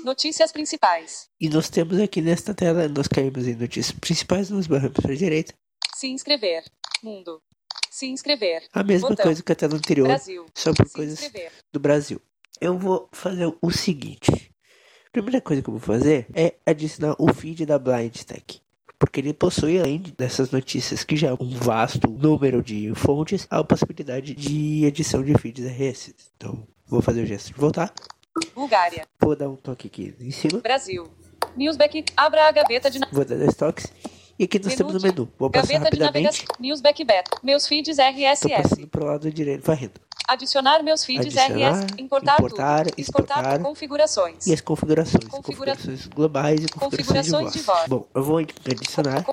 [0.03, 1.29] Notícias principais.
[1.39, 5.15] E nós temos aqui nesta tela, nós caímos em notícias principais, nós barramos para a
[5.15, 5.53] direita.
[5.95, 6.63] Se inscrever.
[7.03, 7.41] Mundo.
[7.89, 8.63] Se inscrever.
[8.73, 9.23] A mesma Botão.
[9.25, 10.45] coisa que a tela anterior, Brasil.
[10.55, 11.51] só por Se coisas inscrever.
[11.71, 12.21] do Brasil.
[12.59, 14.51] Eu vou fazer o seguinte.
[15.07, 18.61] A primeira coisa que eu vou fazer é adicionar o feed da Blind Tech.
[18.97, 23.63] Porque ele possui, além dessas notícias, que já é um vasto número de fontes, a
[23.63, 26.13] possibilidade de edição de feeds RS.
[26.37, 27.93] Então, vou fazer o gesto de voltar.
[28.55, 29.05] Bulgária.
[29.19, 30.59] Vou dar um toque aqui em cima.
[30.61, 31.07] Brasil.
[31.55, 32.05] Newsback.
[32.15, 32.99] Abra a gaveta de.
[33.11, 33.87] Vou dar dois toques.
[34.39, 35.29] E aqui nós Menu temos o menu.
[35.37, 36.25] Vou passar Gaveta de rapidamente.
[36.41, 36.55] navegação.
[36.59, 37.37] Newsback Beta.
[37.43, 38.49] Meus feeds RSS.
[38.63, 39.93] passando pro lado direito, varrendo.
[40.27, 41.87] Adicionar meus feeds Adicionar, RS.
[41.99, 42.93] Importar, importar, tudo.
[42.99, 43.59] Exportar exportar.
[43.61, 44.47] configurações.
[44.47, 45.25] E as configurações.
[45.25, 47.77] Configura- Configurações globais e configurações, Configurações de, de voz.
[47.79, 47.89] voz.
[47.89, 49.25] Bom, eu vou adicionar.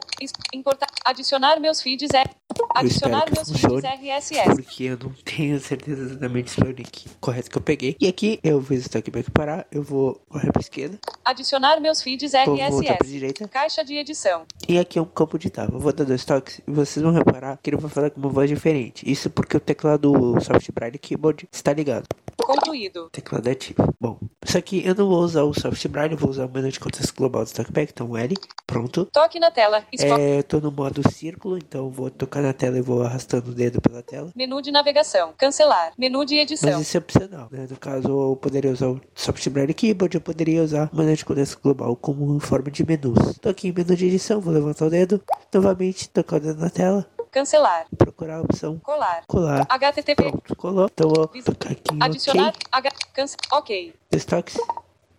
[0.52, 0.86] Importar.
[1.04, 2.28] Adicionar meus feeds R.
[2.74, 3.80] Adicionar meus funcione.
[3.82, 4.48] feeds RSS.
[4.56, 7.96] Porque eu não tenho certeza exatamente se foi o link correto que eu peguei.
[8.00, 9.66] E aqui eu fiz o talkback parar.
[9.70, 10.98] Eu vou correr pra esquerda.
[11.24, 13.08] Adicionar meus feeds Vou voltar pra RSS.
[13.10, 13.48] direita.
[13.48, 14.44] Caixa de edição.
[14.70, 15.50] E aqui é um campo de.
[15.72, 18.28] Eu vou dar dois toques e vocês vão reparar que ele vai falar com uma
[18.28, 19.02] voz diferente.
[19.10, 22.06] Isso porque o teclado Soft Braille Keyboard está ligado.
[22.44, 23.08] Concluído.
[23.10, 23.94] Teclado ativo.
[24.00, 26.70] Bom, isso aqui eu não vou usar o Soft Braille, eu vou usar o menu
[26.70, 27.92] de contexto global do talkback.
[27.92, 28.34] Então L,
[28.66, 29.06] pronto.
[29.06, 29.84] Toque na tela.
[29.92, 33.50] Expo- É, eu tô no modo círculo, então vou tocar na tela e vou arrastando
[33.50, 34.30] o dedo pela tela.
[34.34, 35.32] Menu de navegação.
[35.38, 35.92] Cancelar.
[35.98, 36.80] Menu de Mas edição.
[36.80, 37.66] isso é opcional, né?
[37.70, 41.24] No caso, eu poderia usar o Soft Braille Keyboard, eu poderia usar o menu de
[41.24, 43.38] contexto global como forma de menus.
[43.40, 45.20] Tô aqui em menu de edição, vou levantar o dedo,
[45.52, 47.86] novamente tocar o dedo na tela, Cancelar.
[47.96, 49.24] procurar a opção Colar.
[49.26, 49.66] colar.
[49.68, 50.14] HTTP.
[50.14, 50.90] Pronto, colou.
[50.92, 52.48] Então vou tocar aqui em Adicionar.
[52.48, 52.90] OK, H.
[53.12, 53.36] Cance...
[53.52, 53.94] Ok.
[54.10, 54.56] destaques.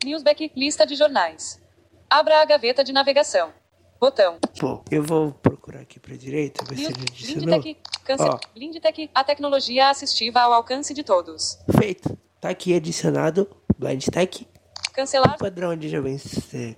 [0.04, 0.52] Newsback.
[0.56, 1.62] Lista de jornais.
[2.10, 3.54] Abra a gaveta de navegação.
[4.00, 4.40] Botão.
[4.60, 7.46] Bom, eu vou procurar aqui pra direita, ver se ele adicionou.
[7.46, 7.78] Blindtech.
[8.04, 8.24] Cance...
[8.24, 8.40] Ó.
[8.54, 9.10] Blindtech.
[9.14, 11.60] A tecnologia assistiva ao alcance de todos.
[11.78, 12.18] Feito.
[12.42, 13.48] Tá aqui adicionado
[13.78, 14.48] Blind Tech,
[14.94, 15.36] Cancelar.
[15.36, 16.20] o padrão já vem
[16.54, 16.76] é,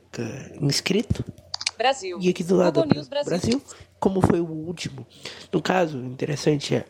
[0.62, 1.24] inscrito.
[1.84, 2.18] Brasil.
[2.22, 3.30] E aqui do lado Google News Brasil.
[3.30, 3.62] Brasil,
[4.00, 5.06] como foi o último.
[5.52, 6.86] No caso, o interessante é,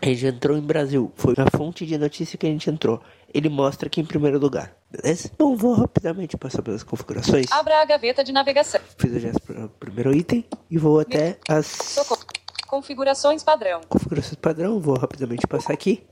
[0.00, 3.02] a gente entrou em Brasil, foi a fonte de notícia que a gente entrou.
[3.34, 5.28] Ele mostra aqui em primeiro lugar, beleza?
[5.34, 7.50] Então vou rapidamente passar pelas configurações.
[7.50, 8.80] Abra a gaveta de navegação.
[8.96, 12.22] Fiz o gesto para o primeiro item e vou até as Socorro.
[12.68, 13.80] Configurações padrão.
[13.88, 14.80] configurações padrão.
[14.80, 16.06] Vou rapidamente passar aqui.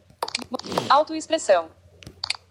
[0.88, 1.68] Autoexpressão.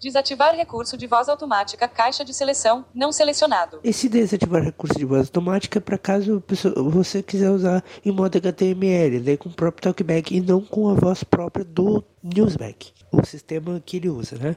[0.00, 1.86] Desativar recurso de voz automática.
[1.86, 2.86] Caixa de seleção.
[2.94, 3.80] Não selecionado.
[3.84, 6.42] Esse desativar recurso de voz automática é para caso
[6.90, 10.94] você quiser usar em modo HTML, daí com o próprio talkback e não com a
[10.94, 14.56] voz própria do Newsback, o sistema que ele usa, né?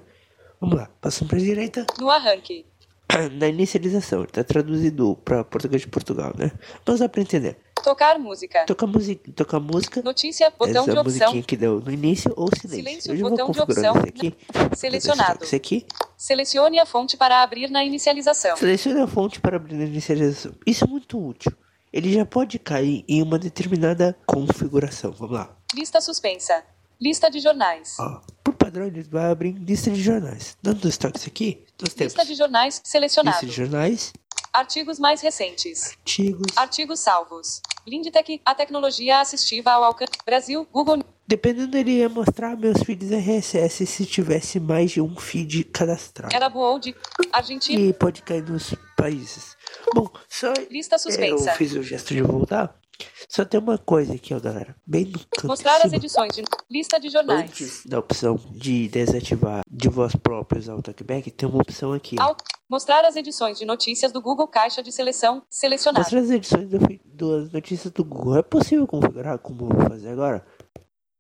[0.62, 1.86] Vamos lá, passando para a direita.
[1.99, 2.65] No arranque.
[3.38, 6.53] Na inicialização, está traduzido para português de Portugal, né?
[6.88, 7.58] Mas dá para entender.
[7.84, 8.65] Tocar música.
[8.65, 10.50] Tocar música, tocar música Notícia.
[10.58, 11.41] Botão essa de opção.
[11.41, 13.02] que deu no início ou silêncio.
[13.02, 13.96] Silêncio, botão de opção.
[13.98, 14.34] aqui.
[14.76, 15.43] Selecionado.
[15.43, 15.86] Esse aqui.
[16.17, 18.56] Selecione a fonte para abrir na inicialização.
[18.56, 20.54] Selecione a fonte para abrir a inicialização.
[20.65, 21.52] Isso é muito útil.
[21.91, 25.12] Ele já pode cair em uma determinada configuração.
[25.12, 25.56] Vamos lá.
[25.76, 26.63] Lista suspensa.
[27.04, 27.98] Lista de jornais.
[28.00, 30.56] Ó, por padrão, ele vai abrir lista de jornais.
[30.63, 33.36] Dando dos estoques aqui, nós temos Lista de jornais selecionado.
[33.36, 34.13] lista de jornais,
[34.54, 35.92] Artigos mais recentes.
[36.00, 36.56] artigos.
[36.58, 37.60] Artigos salvos.
[37.86, 40.12] Blindtec, a tecnologia assistiva ao alcance.
[40.26, 41.04] Brasil, Google.
[41.28, 46.34] Dependendo, ele ia mostrar meus feeds RSS se tivesse mais de um feed cadastrado.
[46.34, 46.96] Era Bold.
[47.34, 47.82] Argentina.
[47.82, 49.58] E pode cair nos países.
[49.94, 51.52] Bom, só Lista suspensa.
[51.52, 52.80] eu fiz o gesto de voltar.
[53.27, 54.75] Só tem uma coisa aqui, ó, galera.
[54.85, 56.43] Bem no canto Mostrar as edições de.
[56.69, 57.49] Lista de jornais.
[57.49, 62.15] Antes da opção de desativar de voz própria usar o talkback, tem uma opção aqui,
[62.19, 62.35] ó.
[62.69, 65.43] Mostrar as edições de notícias do Google Caixa de Seleção.
[65.49, 66.01] Selecionado.
[66.01, 68.37] Mostrar as edições do, das notícias do Google.
[68.37, 70.45] É possível configurar como eu vou fazer agora?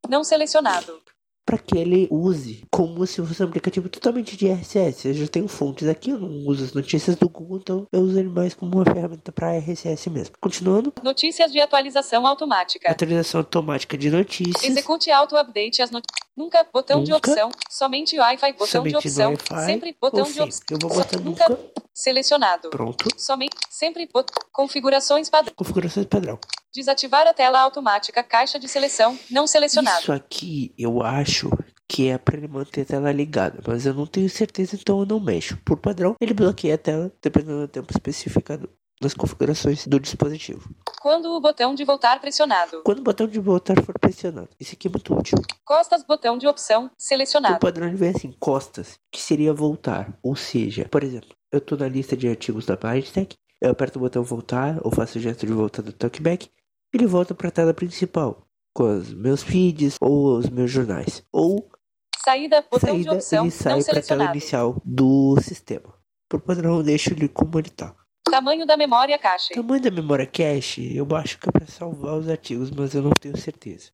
[0.09, 1.01] Não selecionado.
[1.45, 5.07] Para que ele use como se fosse um aplicativo totalmente de RSS.
[5.09, 8.17] Eu já tenho fontes aqui, eu não uso as notícias do Google, então eu uso
[8.17, 10.35] ele mais como uma ferramenta para RSS mesmo.
[10.39, 12.89] Continuando, Notícias de atualização automática.
[12.89, 14.63] atualização automática de notícias.
[14.63, 16.22] Execute auto-update as notícias.
[16.35, 17.29] Nunca, botão de Nunca.
[17.29, 17.51] opção.
[17.69, 19.33] Somente Wi-Fi, botão Somente de opção.
[19.65, 20.65] sempre, botão de opção.
[20.71, 21.71] Eu vou botar Nunca, nunca.
[21.93, 22.69] selecionado.
[22.69, 23.07] Pronto.
[23.17, 24.31] Somente, sempre, bot...
[24.51, 25.53] configurações padrão.
[25.55, 26.39] Configurações padrão.
[26.73, 30.01] Desativar a tela automática, caixa de seleção, não selecionado.
[30.01, 31.49] Isso aqui eu acho
[31.87, 35.05] que é para ele manter a tela ligada, mas eu não tenho certeza, então eu
[35.05, 35.55] não mexo.
[35.63, 38.67] Por padrão, ele bloqueia a tela dependendo do tempo especificado
[39.03, 40.69] nas configurações do dispositivo.
[41.01, 42.81] Quando o botão de voltar pressionado.
[42.83, 45.37] Quando o botão de voltar for pressionado, isso aqui é muito útil.
[45.65, 47.59] Costas, botão de opção, O selecionado.
[47.59, 50.17] padrão ele vem assim, costas, que seria voltar.
[50.23, 54.01] Ou seja, por exemplo, eu tô na lista de artigos da ByteTech, eu aperto o
[54.01, 56.49] botão voltar, ou faço o gesto de voltar do talkback,
[56.93, 61.23] ele volta para a tela principal, com os meus feeds ou os meus jornais.
[61.31, 61.69] Ou
[62.23, 65.93] Saída, botão de saída, opção, ele sai para a tela inicial do sistema.
[66.29, 67.93] Por padrão, eu deixo ele como ele tá.
[68.29, 69.53] Tamanho da memória cache.
[69.53, 73.11] Tamanho da memória cache, eu acho que é para salvar os artigos, mas eu não
[73.11, 73.91] tenho certeza.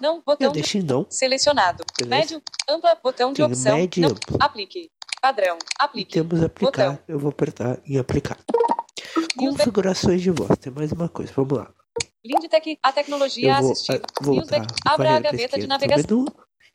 [0.00, 1.06] Não, Eu botão de deixo em não.
[1.08, 1.84] selecionado.
[1.98, 2.16] Beleza.
[2.16, 3.76] Médio, ampla, botão de Tenho opção.
[3.76, 4.36] médio e não, amplo.
[4.40, 4.90] aplique.
[5.20, 6.12] Padrão, E aplique.
[6.12, 6.90] temos aplicar.
[6.92, 6.98] Botão.
[7.06, 8.38] Eu vou apertar em aplicar.
[9.36, 10.58] Configurações de voz.
[10.58, 11.32] Tem mais uma coisa.
[11.36, 11.70] Vamos lá.
[12.24, 14.02] Lindtech, a tecnologia Eu vou assistiva.
[14.04, 14.58] ah, voltar.
[14.58, 16.24] Newsback, abra a gaveta de esquerda navegação.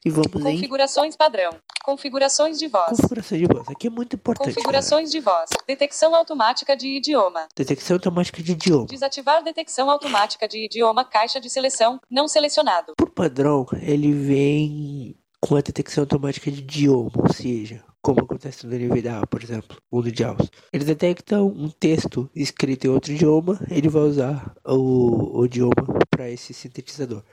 [0.06, 1.52] E vamos em Configurações padrão.
[1.84, 2.90] Configurações de voz.
[2.90, 3.68] configuração de voz.
[3.70, 4.54] Aqui é muito importante.
[4.54, 5.50] Configurações de voz.
[5.66, 7.48] Detecção automática de idioma.
[7.56, 8.86] Detecção automática de idioma.
[8.86, 11.06] Desativar detecção automática de idioma.
[11.06, 12.00] Caixa de seleção.
[12.10, 12.94] Não selecionado.
[12.98, 18.76] Por padrão, ele vem com a detecção automática de idioma, ou seja, como acontece no
[18.76, 20.50] NVDA, por exemplo, ou no JAWS.
[20.74, 25.74] Ele detecta um texto escrito em outro idioma, ele vai usar o, o idioma
[26.10, 27.24] para esse sintetizador.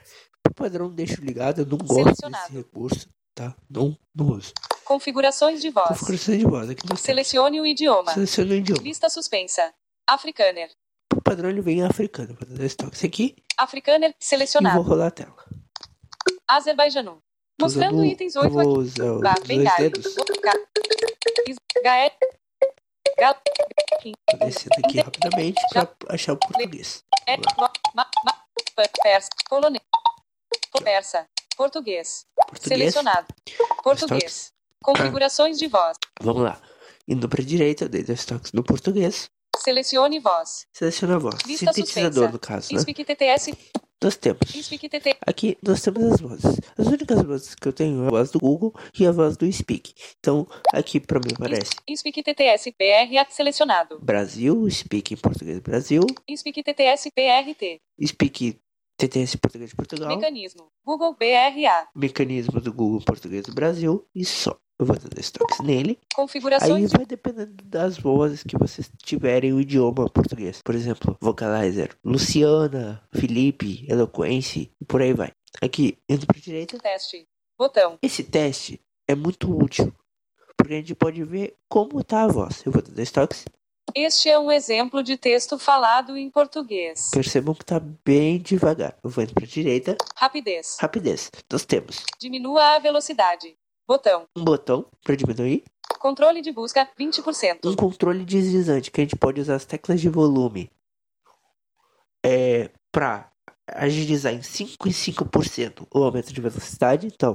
[0.45, 2.43] Por padrão, deixo ligado, eu não gosto Selecionado.
[2.43, 3.55] desse recurso, tá?
[3.69, 4.53] Não, não uso.
[4.85, 5.87] Configurações de voz.
[5.87, 6.81] Configuração de voz, aqui.
[6.97, 8.13] Selecione o idioma.
[8.13, 8.83] Seleciona o idioma.
[8.83, 9.73] Lista suspensa.
[10.07, 10.69] Afrikaner.
[11.09, 12.37] Por padrão, ele vem em africano.
[12.39, 14.81] Vou dar isso aqui Afrikaner e vou selecionado.
[14.83, 15.35] rolar a tela.
[16.47, 17.17] Azerbaijanu.
[17.57, 18.79] Tô Mostrando usando- itens eu 8 vou aqui.
[18.79, 20.15] usar os Bah, dois dedos.
[20.43, 20.53] Ga-
[21.47, 22.11] Is- Gael.
[23.17, 23.35] Gal.
[24.29, 27.03] Tô descendo aqui rapidamente para achar o português.
[27.27, 27.37] É,
[29.01, 29.29] Persa.
[29.49, 29.81] Polonês.
[30.83, 31.27] Persa.
[31.55, 32.25] Português.
[32.35, 32.63] Português.
[32.67, 33.27] Selecionado.
[33.83, 34.51] Português.
[34.83, 35.97] Configurações de voz.
[36.21, 36.61] Vamos lá.
[37.07, 39.29] Indo para a direita, dei dois toques no português.
[39.57, 40.65] Selecione voz.
[40.73, 41.35] Seleciona a voz.
[41.45, 42.31] Lista Sintetizador, suspensa.
[42.31, 42.79] no caso, né?
[42.79, 43.51] Inspic TTS.
[44.03, 44.39] Nós temos.
[44.39, 45.17] TT.
[45.25, 46.59] Aqui nós temos as vozes.
[46.77, 49.51] As únicas vozes que eu tenho é a voz do Google e a voz do
[49.51, 49.93] Speak.
[50.19, 53.99] Então, aqui para mim aparece Inspic TTS BR selecionado.
[54.01, 57.81] Brasil, Speak em português Brasil, Inspic TTS BRT.
[58.05, 58.61] Speak
[59.07, 60.71] TTS português de Portugal, Mecanismo.
[60.83, 61.87] Google BRA.
[61.95, 64.57] mecanismo do Google português do Brasil e só.
[64.77, 65.91] Eu vou dar dois toques nele.
[65.91, 70.61] Aí Configurações de vai dependendo das vozes que vocês tiverem o idioma português.
[70.61, 75.31] Por exemplo, Vocalizer, Luciana, Felipe, Eloquence e por aí vai.
[75.61, 77.25] Aqui, indo para direita, teste.
[77.57, 77.97] Botão.
[78.01, 79.93] esse teste é muito útil.
[80.57, 82.61] Porque a gente pode ver como tá a voz.
[82.65, 83.45] Eu vou dar dois toques.
[83.97, 87.09] Este é um exemplo de texto falado em português.
[87.13, 88.97] Percebam que tá bem devagar.
[89.01, 89.95] Eu vou indo para direita.
[90.17, 90.75] Rapidez.
[90.81, 91.31] Rapidez.
[91.49, 93.55] Nós temos Diminua a velocidade.
[93.87, 94.27] Botão.
[94.35, 95.63] um botão para diminuir.
[95.97, 97.59] Controle de busca 20%.
[97.63, 100.69] Um controle deslizante que a gente pode usar as teclas de volume
[102.21, 103.31] é, para
[103.65, 107.07] agilizar em 5 e 5% o aumento de velocidade.
[107.07, 107.33] Então,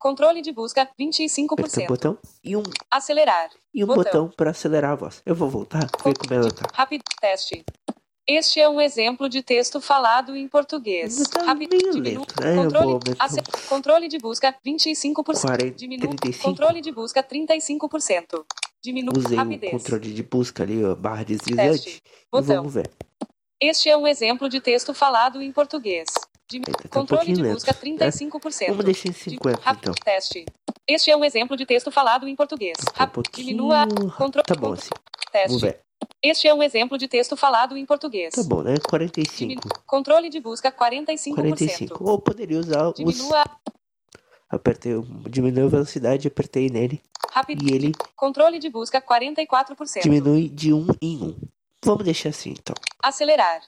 [0.00, 1.86] Controle de busca aperta o 25%.
[1.86, 3.50] botão e um, Acelerar.
[3.72, 4.02] e um Botão.
[4.02, 5.20] botão para acelerar a voz.
[5.26, 6.66] Eu vou voltar, ver como ela tá.
[6.72, 7.62] Rápido teste.
[8.26, 11.18] Este é um exemplo de texto falado em português.
[11.28, 11.76] Tá Rápido.
[12.00, 12.12] né?
[12.14, 12.98] Vou Controle,
[13.68, 15.40] controle de busca 25%.
[15.42, 16.08] 40, Diminua.
[16.08, 16.48] 35.
[16.48, 18.44] Controle de busca 35%.
[18.82, 19.12] Diminua.
[19.18, 19.70] Usei o Rapidez.
[19.72, 21.84] controle de busca ali, ó, barra deslizante.
[21.84, 22.02] Teste.
[22.32, 22.56] Botão.
[22.56, 22.90] vamos ver.
[23.60, 26.08] Este é um exemplo de texto falado em português.
[26.50, 27.54] Dim- Ainda tá um Controle de pouquinho lento.
[27.54, 27.78] busca né?
[28.10, 28.66] 35%.
[28.68, 29.94] Vamos deixar em Dim- 50 rap- então.
[30.04, 30.44] Teste.
[30.86, 32.76] Este é um exemplo de texto falado em português.
[32.94, 33.46] Tá um pouquinho.
[33.46, 33.86] Diminua.
[34.16, 34.90] Contro- Tá bom assim.
[35.30, 35.76] Teste.
[36.22, 38.34] Este é um exemplo de texto falado em português.
[38.34, 38.74] Tá bom, né?
[38.74, 39.68] Diminu- 45.
[39.86, 41.34] Controle de busca 45%.
[41.36, 42.04] 45.
[42.10, 42.94] Ou poderia usar os.
[42.94, 43.44] Diminua.
[44.48, 44.92] Apertei,
[45.28, 47.62] diminui a velocidade, apertei nele Rápido.
[47.70, 50.02] e ele Controle de busca 44%.
[50.02, 51.36] diminui de um em um.
[51.84, 52.74] Vamos deixar assim então.
[53.02, 53.60] Acelerar.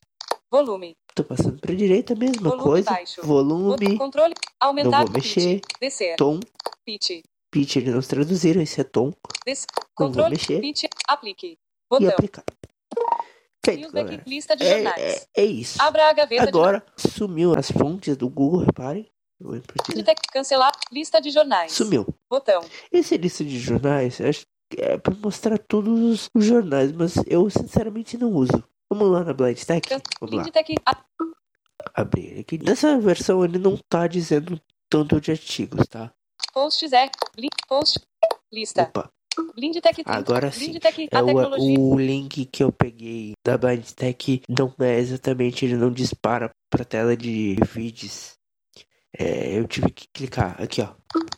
[0.53, 0.95] Volume.
[1.15, 2.91] Tô passando pra direita, mesma Volume coisa.
[2.91, 3.23] baixo.
[3.23, 4.35] Volume, Controle.
[4.61, 4.99] Aumentar.
[5.01, 5.61] Não vou mexer.
[5.61, 5.79] Pitch.
[5.81, 6.17] Descer.
[6.17, 6.41] tom,
[6.85, 7.23] Pitch.
[7.51, 9.13] pitch eles não traduziram, esse é tom.
[9.47, 9.67] Des...
[9.67, 10.31] Não vou Controle.
[10.33, 10.61] mexer.
[10.61, 10.85] Pitch.
[11.09, 11.47] Aplique.
[11.53, 11.59] E
[11.91, 12.09] Botão.
[12.11, 12.45] aplicar.
[13.65, 14.23] Feito, galera.
[14.27, 15.81] Lista de É, é, é isso.
[15.81, 19.09] Abra a gaveta Agora sumiu as fontes do Google, reparem.
[19.41, 20.03] Vou de...
[20.03, 20.73] de Cancelar.
[20.93, 21.73] Lista de jornais.
[21.73, 22.07] Sumiu.
[22.29, 22.63] Botão.
[22.91, 27.49] Esse lista de jornais, acho que é pra mostrar todos os- os jornais, mas eu
[27.51, 28.63] sinceramente não uso.
[28.95, 29.89] Vamos lá na Blind Tech?
[29.89, 30.45] Can- Vamos lá.
[30.87, 31.05] A-
[31.95, 32.59] Abrir aqui.
[32.63, 36.13] Nessa versão ele não tá dizendo tanto de artigos, tá?
[36.53, 37.11] Posts é.
[37.35, 37.51] Blind.
[37.69, 38.01] Post.
[38.53, 38.83] Lista.
[38.83, 39.11] Opa,
[39.55, 39.95] Blindtec.
[40.05, 40.13] 30.
[40.13, 40.67] agora sim.
[40.71, 41.09] Blindtec.
[41.11, 41.81] É A o, tecnologia.
[41.81, 46.85] o link que eu peguei da Blind Tech não é exatamente, ele não dispara pra
[46.85, 48.35] tela de feeds.
[49.19, 50.89] É, eu tive que clicar aqui, ó.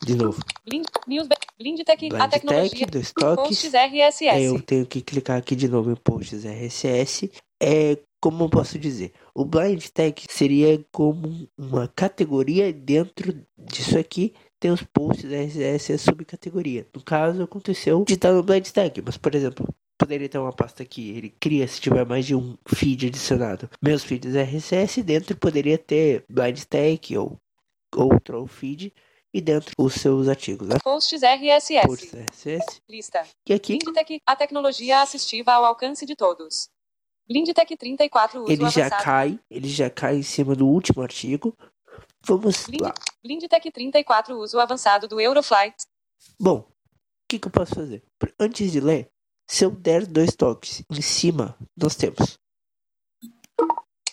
[0.05, 0.41] De novo.
[0.65, 0.85] Blind.
[1.07, 1.45] Newsback.
[1.57, 2.05] Blindtec.
[2.05, 2.87] A Blind Tech, tecnologia.
[2.87, 3.47] dois toques.
[3.61, 4.27] Posts RSS.
[4.29, 7.31] É, eu tenho que clicar aqui de novo em posts RSS.
[7.61, 9.13] É, como eu posso dizer?
[9.33, 14.33] O Blind Tech seria como uma categoria dentro disso aqui.
[14.59, 16.87] Tem os posts RSS e a subcategoria.
[16.93, 19.01] No caso, aconteceu de estar no Blind Tech.
[19.01, 22.57] Mas, por exemplo, poderia ter uma pasta que ele cria se tiver mais de um
[22.67, 23.69] feed adicionado.
[23.81, 27.37] Meus feeds RSS dentro poderia ter Blind Tech ou
[27.95, 28.93] outro feed.
[29.33, 30.77] E dentro os seus artigos, né?
[30.81, 31.85] Posts RSS.
[31.85, 32.81] Posts RSS.
[32.89, 33.27] Lista.
[33.45, 33.79] E aqui.
[34.25, 36.69] A tecnologia assistiva ao alcance de todos.
[37.27, 39.03] Blindtec 34 uso ele já avançado.
[39.03, 41.57] cai, ele já cai em cima do último artigo.
[42.23, 42.93] Vamos Blind- lá.
[43.23, 45.75] Blindtec 34 uso avançado do Euroflight.
[46.39, 46.65] Bom, o
[47.27, 48.03] que, que eu posso fazer?
[48.39, 49.09] Antes de ler,
[49.47, 52.37] se eu der dois toques em cima, nós temos.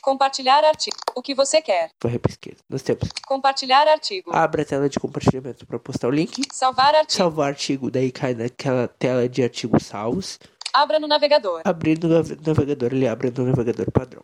[0.01, 0.97] Compartilhar artigo.
[1.15, 1.91] O que você quer.
[2.03, 2.59] Vai para esquerda.
[2.69, 3.09] Nós temos.
[3.25, 4.35] Compartilhar artigo.
[4.35, 6.43] Abre a tela de compartilhamento para postar o link.
[6.53, 7.13] Salvar artigo.
[7.13, 10.41] Salvar artigo, daí cai naquela tela de artigos salvos.
[10.75, 11.62] Abra no navegador.
[11.64, 14.23] Abrir no nav- navegador, ele abre no navegador padrão.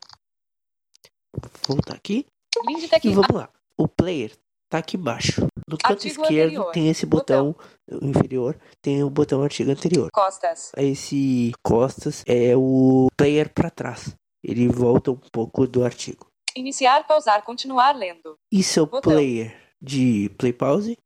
[1.66, 2.26] Vou voltar aqui.
[2.64, 3.07] Blindtec.
[3.07, 3.49] E vamos lá.
[3.76, 4.32] O player
[4.68, 5.46] tá aqui embaixo.
[5.68, 6.72] No canto Artigo esquerdo anterior.
[6.72, 7.55] tem esse botão,
[8.03, 10.09] inferior, tem o botão artigo anterior.
[10.12, 10.72] Costas.
[10.76, 14.16] Esse costas é o player para trás.
[14.42, 16.26] Ele volta um pouco do artigo.
[16.57, 18.36] Iniciar, pausar, continuar lendo.
[18.51, 19.12] Isso é o Botão.
[19.12, 20.96] player de play pause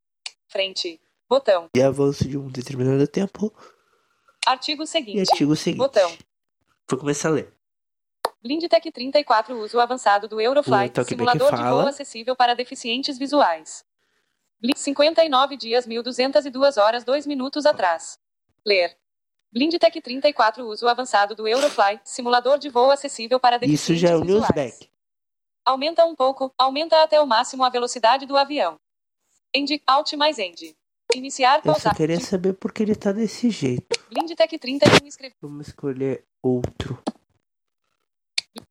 [0.49, 1.01] Frente.
[1.29, 1.67] Botão.
[1.75, 3.53] de avanço de um determinado tempo
[4.47, 5.31] Artigo e seguinte.
[5.31, 5.79] artigo seguinte.
[5.79, 6.17] Botão.
[6.89, 7.53] Vou começar a ler.
[8.43, 11.71] Blindtec 34 uso avançado do Euroflight, simulador de fala.
[11.83, 13.85] voo acessível para deficientes visuais.
[14.61, 18.19] Blind 59 dias 1202 horas 2 minutos atrás.
[18.67, 18.97] Ler.
[19.53, 24.17] Blindtec 34 uso avançado do Euroflight, simulador de voo acessível para deficientes Isso já é
[24.17, 24.43] o visuais.
[24.55, 24.91] newsback.
[25.65, 28.81] Aumenta um pouco, aumenta até o máximo a velocidade do avião.
[29.55, 30.77] End, Alt mais End.
[31.15, 31.97] Iniciar, Eu só pausar.
[31.97, 33.99] queria saber porque ele tá desse jeito.
[34.11, 35.35] Blindtec 31 escreve.
[35.41, 36.99] Vamos escolher outro.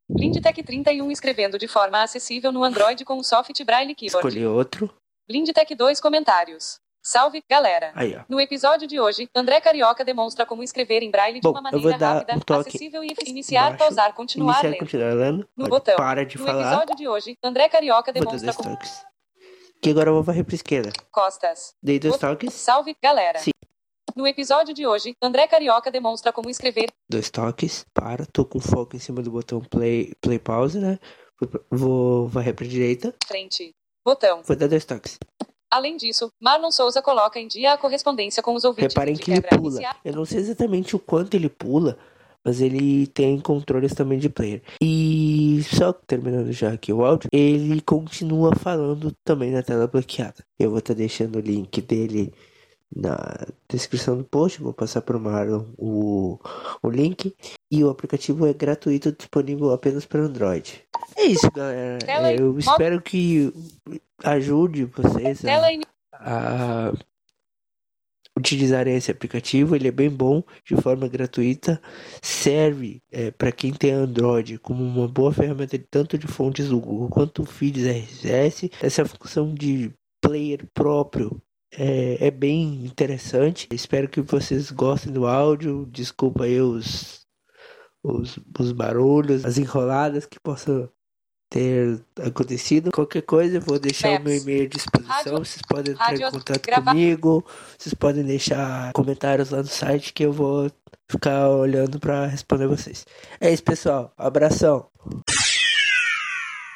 [0.09, 4.27] Blindtec 31 escrevendo de forma acessível no Android com o soft Braille Keyboard.
[4.27, 4.93] Escolher outro.
[5.27, 6.79] Blindtec 2 comentários.
[7.03, 7.91] Salve, galera!
[7.95, 8.23] Aí, ó.
[8.29, 11.79] No episódio de hoje, André Carioca demonstra como escrever em braille de Bom, uma eu
[11.81, 14.79] maneira rápida, um acessível e iniciar, embaixo, pausar, continuar Iniciar lendo.
[14.79, 15.49] continuar lendo.
[15.57, 15.95] No Olha, botão.
[15.95, 16.67] Para de No falar.
[16.73, 18.77] episódio de hoje, André Carioca demonstra como.
[19.82, 20.91] Que agora eu vou varrer pra esquerda.
[21.11, 21.73] costas.
[21.82, 22.53] Dei dois toques.
[22.53, 23.39] Salve, galera!
[23.39, 23.51] Sim.
[24.15, 27.86] No episódio de hoje, André Carioca demonstra como escrever Dois toques.
[27.93, 28.25] Para.
[28.25, 30.99] Tô com foco em cima do botão play, play pause, né?
[31.71, 33.15] Vou- varrer pra direita.
[33.25, 33.73] frente.
[34.05, 34.41] Botão.
[34.43, 35.17] Vou dar dois toques.
[35.71, 38.93] Além disso, Marlon Souza coloca em dia a correspondência com os ouvintes.
[38.93, 39.69] Reparem que ele pula.
[39.75, 41.97] Iniciar- Eu não sei exatamente o quanto ele pula,
[42.43, 44.61] mas ele tem controles também de player.
[44.81, 50.43] E só terminando já aqui o áudio, ele continua falando também na tela bloqueada.
[50.59, 52.33] Eu vou estar deixando o link dele
[52.93, 53.17] na
[53.69, 56.39] descrição do post, vou passar para o Marlon o,
[56.83, 57.33] o link.
[57.71, 60.83] E o aplicativo é gratuito, disponível apenas para Android.
[61.15, 61.99] É isso, galera.
[62.37, 63.53] Eu espero que
[64.23, 65.51] ajude vocês a
[66.13, 66.93] a
[68.41, 69.75] utilizarem esse aplicativo.
[69.75, 71.81] Ele é bem bom, de forma gratuita.
[72.21, 73.01] Serve
[73.37, 77.85] para quem tem Android como uma boa ferramenta tanto de fontes do Google quanto feeds
[77.85, 78.71] RSS.
[78.81, 81.41] Essa função de player próprio
[81.73, 83.67] é, é bem interessante.
[83.71, 85.87] Espero que vocês gostem do áudio.
[85.89, 87.25] Desculpa aí os,
[88.03, 90.89] os, os barulhos, as enroladas que possam
[91.52, 92.91] ter acontecido.
[92.91, 94.22] Qualquer coisa, eu vou deixar Maps.
[94.22, 95.14] o meu e-mail à disposição.
[95.14, 95.38] Rádio.
[95.38, 96.28] Vocês podem entrar Rádio.
[96.28, 96.91] em contato Grava.
[96.91, 97.45] comigo.
[97.78, 100.72] Vocês podem deixar comentários lá no site que eu vou
[101.10, 103.06] ficar olhando para responder vocês.
[103.39, 104.14] É isso, pessoal.
[104.18, 104.88] Abração.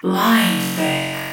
[0.04, 1.25] Life.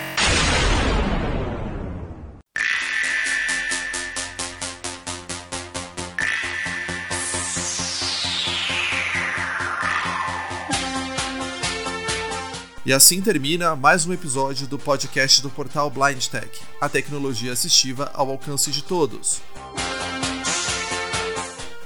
[12.85, 18.11] E assim termina mais um episódio do podcast do portal Blind Tech, a tecnologia assistiva
[18.13, 19.41] ao alcance de todos.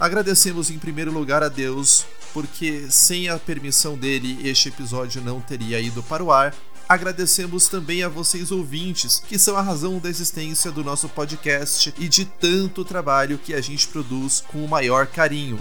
[0.00, 5.78] Agradecemos em primeiro lugar a Deus, porque sem a permissão dele este episódio não teria
[5.78, 6.54] ido para o ar.
[6.88, 12.08] Agradecemos também a vocês ouvintes, que são a razão da existência do nosso podcast e
[12.08, 15.60] de tanto trabalho que a gente produz com o maior carinho.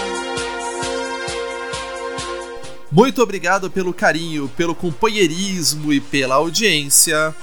[2.91, 7.35] Muito obrigado pelo carinho, pelo companheirismo e pela audiência.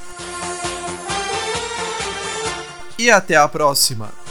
[2.98, 4.25] E até a próxima!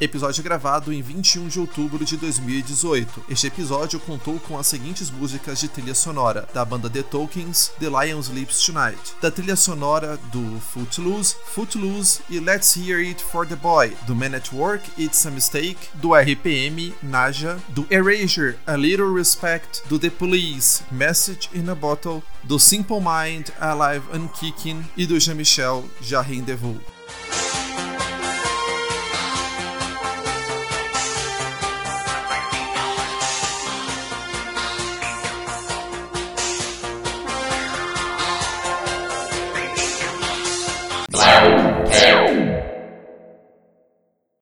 [0.00, 3.22] Episódio gravado em 21 de outubro de 2018.
[3.28, 7.88] Este episódio contou com as seguintes músicas de trilha sonora da banda The Tokens, The
[7.90, 13.56] Lion Sleeps Tonight, da trilha sonora do Footloose, Footloose e Let's Hear It for the
[13.56, 19.12] Boy, do Man at Work, It's a Mistake, do RPM, Naja, do Erasure, A Little
[19.12, 25.04] Respect, do The Police, Message in a Bottle, do Simple Mind, Alive and Kicking e
[25.04, 26.80] do Jean-Michel, Já Rendezvous.